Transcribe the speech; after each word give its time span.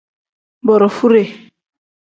Borofude. 0.65 1.21